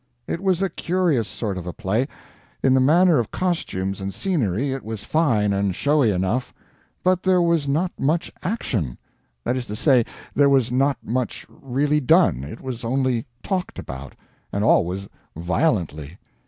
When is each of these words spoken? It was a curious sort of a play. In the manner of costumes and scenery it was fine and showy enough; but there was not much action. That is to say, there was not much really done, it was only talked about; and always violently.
It 0.25 0.41
was 0.41 0.63
a 0.63 0.69
curious 0.71 1.27
sort 1.27 1.59
of 1.59 1.67
a 1.67 1.73
play. 1.73 2.07
In 2.63 2.73
the 2.73 2.79
manner 2.79 3.19
of 3.19 3.29
costumes 3.29 4.01
and 4.01 4.11
scenery 4.11 4.73
it 4.73 4.83
was 4.83 5.03
fine 5.03 5.53
and 5.53 5.75
showy 5.75 6.09
enough; 6.09 6.51
but 7.03 7.21
there 7.21 7.39
was 7.39 7.67
not 7.67 7.91
much 7.99 8.31
action. 8.41 8.97
That 9.43 9.55
is 9.55 9.67
to 9.67 9.75
say, 9.75 10.03
there 10.33 10.49
was 10.49 10.71
not 10.71 10.97
much 11.03 11.45
really 11.47 11.99
done, 11.99 12.43
it 12.43 12.61
was 12.61 12.83
only 12.83 13.27
talked 13.43 13.77
about; 13.77 14.15
and 14.51 14.63
always 14.63 15.07
violently. 15.35 16.17